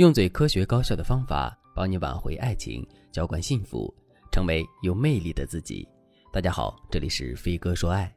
[0.00, 3.94] 用最科学高效的方法帮你挽回爱情，浇灌幸福，
[4.32, 5.86] 成为有魅力的自己。
[6.32, 8.10] 大家好，这里是飞哥说爱。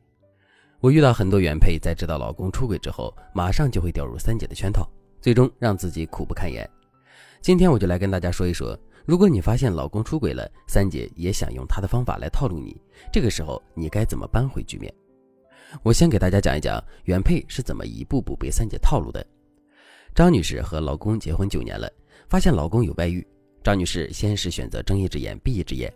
[0.80, 4.90] 我遇到很多原配在知道老公出轨之后，马上就会掉入三姐的圈套，
[5.20, 6.66] 最终让自己苦不堪言。
[7.42, 12.80] 今天我就来跟大家说一说，如果你发现老公出轨了，三姐也想用她的方法来套路你，
[13.12, 14.90] 这个时候你该怎么扳回局面？
[15.84, 19.26] 我先给大家讲一讲原配是怎么一步步被三姐套路的。
[20.16, 21.92] 张女士和老公结婚九年了，
[22.30, 23.26] 发现老公有外遇。
[23.64, 25.92] 张女士先是选择睁一只眼闭一只眼，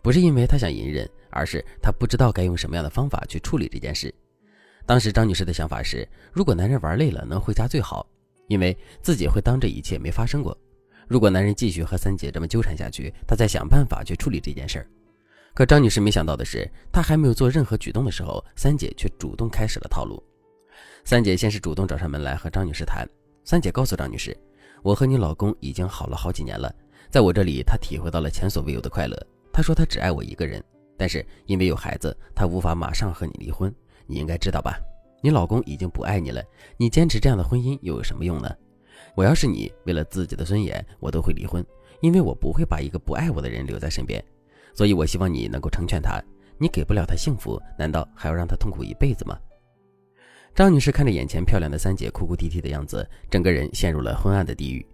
[0.00, 4.14] 不是因为她想隐忍，而是她不知道该用什么样的方法去处理这件事。
[4.86, 8.06] 当时张女士的想法是，如果男人玩累了能回家最好，
[8.48, 10.56] 因为自己会当这一切没发生过。
[11.06, 14.86] 如果男人继续和三姐这么纠缠下去，她再想办法去处理这件事。
[15.52, 20.22] 可张女士没想到的是，她还没有做任何举动的时候，三姐却主动开始了套路。
[21.04, 23.06] 三姐先是主动找上门来和张女士谈。
[23.44, 24.34] 三姐告诉张女士
[24.82, 26.74] ：“我和你老公已经好了好几年了，
[27.10, 29.14] 在我这里，他体会到了前所未有的快乐。
[29.52, 30.64] 他说他只爱我一个人，
[30.96, 33.72] 但是因为有孩子，他无法马上和你离婚。
[34.06, 34.80] 你应该知道吧？
[35.22, 36.42] 你老公已经不爱你了，
[36.78, 38.50] 你坚持这样的婚姻又有什么用呢？
[39.14, 41.62] 我要是你，为了自己的尊严，我都会离婚，
[42.00, 44.24] 因为我不会把一个不爱我的人留在身边。
[44.72, 46.18] 所以，我希望你能够成全他。
[46.56, 49.38] 你给不了他幸福，难道还要让他痛苦一辈子吗？”
[50.54, 54.86] 张女士看着眼前漂亮的三姐哭哭啼啼的样子，整个人陷入了昏暗的地狱。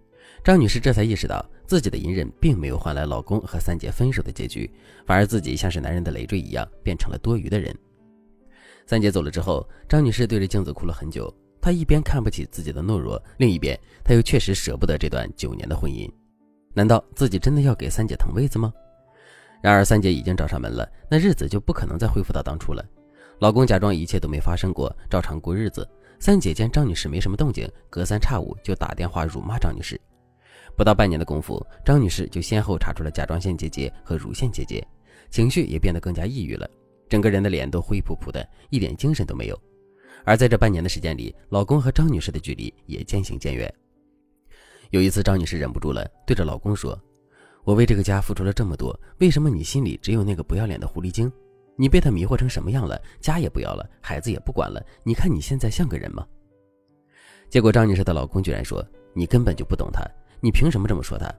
[0.43, 4.67] 张女士这才意识到，自己的隐忍并没有换来老公和三姐分手的结局，
[5.05, 7.75] 反而自己像是男人的累赘一样，变成了多余的人。
[8.87, 11.31] 三姐走了之后，张女士对着镜子哭了很久。
[11.61, 16.09] 她一边看不起自己的懦弱，另一边她又确实舍不得这段九年的婚姻。
[16.73, 18.73] 难道自己真的要给三姐腾位子吗？
[19.61, 22.83] 然而三姐已经找上门了，那日子就不可能再恢复到当初了。
[23.41, 25.89] 老公假装一切都没发生过，照常过日子。
[26.19, 29.99] 三姐见张女士没什么动静，隔三差五就打电话辱骂张女士。
[30.77, 34.87] 不到半年的功夫，张女士就先后查出了甲状腺结节和乳腺结节，
[35.31, 36.69] 情绪也变得更加抑郁了，
[37.09, 39.59] 整个人的脸都灰扑扑的，一点精神都没有。
[40.23, 43.73] 而在这半年的时间里，老公和张女士的距离也渐行渐远。
[44.91, 46.95] 有一次，张女士忍不住了，对着老公说
[47.65, 51.31] ：“我为这个家付出了这么多，为什么你心里只有那个不要脸的狐狸精？”
[51.81, 53.01] 你被他迷惑成什么样了？
[53.19, 54.79] 家也不要了，孩子也不管了。
[55.01, 56.23] 你看你现在像个人吗？
[57.49, 60.07] 结果张女士的老公居然说：“你根本就不懂他，
[60.39, 61.33] 你凭什么这么说他？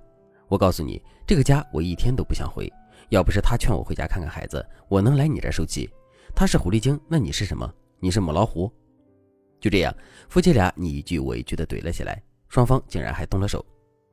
[0.48, 2.68] 我告诉你，这个家我一天都不想回。
[3.10, 5.88] 要不是他劝我回家看看孩子，我能来你这儿受气？
[6.34, 7.72] 他是狐狸精，那你是什么？
[8.00, 8.68] 你是母老虎？”
[9.62, 9.94] 就这样，
[10.28, 13.64] 夫妻俩你一句我一句的怼了起来，双方竟然还动了手。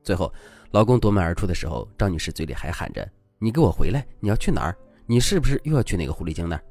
[0.04, 0.32] 最后，
[0.70, 3.04] 老公夺门而出的时候，张女士嘴里还喊着
[3.40, 4.06] ：“你给我回来！
[4.20, 4.76] 你要去哪儿？”
[5.10, 6.62] 你是不是又要去那个狐狸精那儿？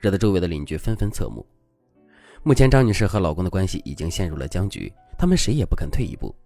[0.00, 1.42] 惹得周围的邻居纷纷侧目。
[2.42, 6.36] 目前张女士和老公的关系已经陷入了僵局，他们谁也不肯退一步。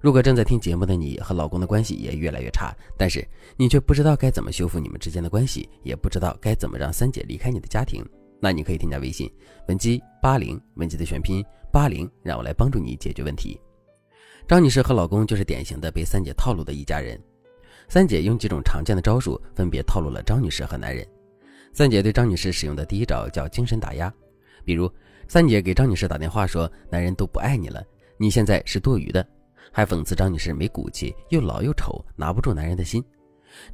[0.00, 8.08] 如果正在听节目的你和老公的关系也越来越差，但是你却不知道该怎么修复你们之间的关系，也不知道该怎么让三姐离开你的家庭，
[8.40, 9.28] 那你可以添加微信
[9.66, 13.60] 文姬八零，文姬的全拼八零，让我来帮助你解决问题。
[14.46, 17.20] 张女士和老公就是典型的被三姐套路的一家人。
[17.88, 21.06] 三姐用几种常见的招数，分别套路了张女士和男人。
[21.72, 24.12] 三姐对张女士使用的第一招叫精神打压，
[24.64, 24.92] 比如
[25.26, 27.82] 三姐给张女士打电话说：“男人都不爱你了，
[28.18, 29.26] 你现在是多余的。”
[29.72, 33.02] 还讽刺张女士没骨气，又老又丑，拿不住男人的心。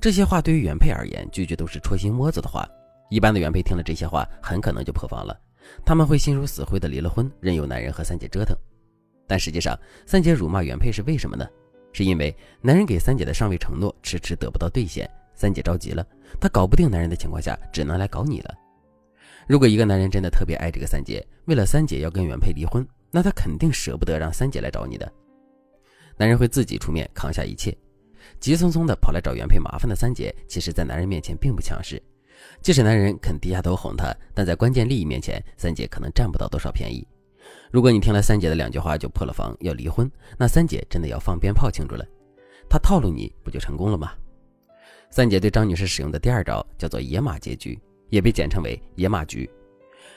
[0.00, 2.68] 这些话对于原配而言，句句都是戳心窝子的话。
[3.10, 5.36] 一般的原配听了这些话，很可能就破防了，
[5.84, 8.56] 他们会心如死灰的离了婚，任由男人和三姐折腾。
[9.26, 11.46] 但实际上，三姐辱骂原配是为什么呢？
[11.94, 16.04] 是因为男人给三姐的上位承诺迟迟得不到兑现，三姐着急了。
[16.40, 18.52] 她搞不定男人的情况下，只能来搞你了。
[19.46, 25.10] 如果一个男人真的特别爱这个三姐，为了三姐要跟原配离婚，那他肯定舍不得让三姐来找你的。
[26.16, 27.76] 男人会自己出面扛下一切，
[28.40, 32.02] 急匆匆的跑来找原配麻烦的三姐，其实在男人面前并不强势。
[32.60, 37.06] 即使男人肯低下头哄她，但在关键利益面前，三姐可能占不到多少便宜。
[37.70, 42.06] 如果你听了三姐的两句话就破了防要离婚，那三姐真的要放鞭炮庆祝了。
[42.68, 44.12] 她套路你不就成功了吗？
[45.10, 47.78] 三姐对张女士使用的第二招叫做野马结局，
[48.10, 49.48] 也被简称为野马局。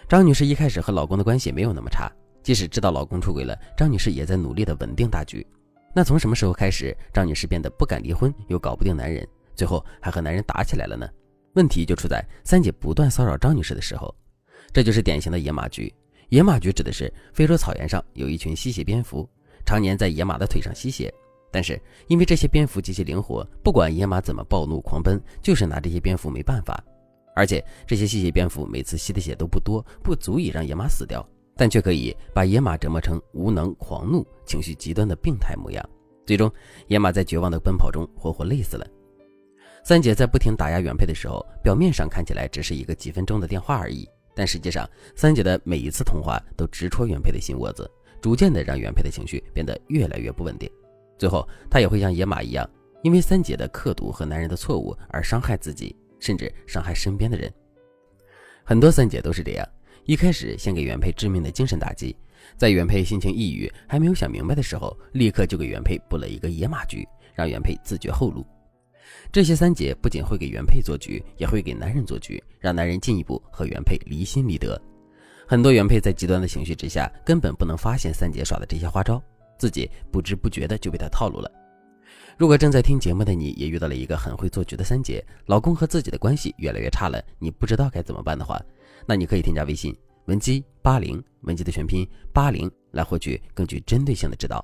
[0.08, 5.46] 张女士一开始和老公的关系没有那么差，即使知道老公出轨了，张女士也在努力的稳定大局。
[5.94, 11.08] 那从什么时候开始，张女士变得不敢离婚，又搞不定男人，最后还和男人打起来了呢？
[11.54, 14.14] 问题就出在三姐不断骚扰张女士的时候，
[14.72, 15.94] 这就是典型的野马局。
[16.30, 19.28] 野马局指的是非洲草原上有一群吸血蝙蝠，
[19.66, 21.14] 常年在野马的腿上吸血。
[21.50, 26.84] 但是因为这些蝙蝠极其灵活，不管野马怎么暴怒狂奔，就是拿这些蝙蝠没办法。
[27.34, 31.26] 而且这些吸血蝙蝠每次吸的血都不多，不足以让野马死掉，
[31.56, 35.90] 但却可以把野马折磨成无能、狂怒、情绪极端的病态模样。
[36.26, 36.52] 最终，
[36.88, 38.86] 野马在绝望的奔跑中活活累死了。
[39.84, 44.06] 三姐在不停打压原配的时候，表面上看起来只是一个几分钟的电话而已，
[44.38, 47.90] 但实际上，三姐的每一次通话都直戳原配的心窝子，
[48.22, 50.70] 逐渐的让原配的情绪变得越来越不稳定。
[51.18, 52.70] 最后，他也会像野马一样，
[53.02, 57.52] 因为三姐的刻毒和男人的错误而伤害自己，甚至伤害身边的人。
[58.64, 59.68] 很多三姐都是这样，
[60.06, 62.16] 一开始先给原配致命的精神打击。
[62.56, 68.46] 在原配心情抑郁还没有想明白的时候，立刻就给原配布了一个野马局，让原配自绝后路。
[69.32, 74.80] 这些三姐不仅会给原配做局，也会给男人做局，让男人进一步和原配离心离德。
[75.48, 79.22] 很多原配在极端的情绪之下，根本不能发现三姐耍的这些花招，
[79.58, 81.52] 自己不知不觉的就被她套路了。
[82.38, 88.62] 如果正在听节目的你也遇到了一个很会做局的三姐，老公和自己的关系越来越差了，你不知道该怎么办的话，
[89.06, 89.96] 那你可以添加微信。
[90.26, 94.64] 文姬八零，文姬的全拼八零，来获取更具针对性的指导。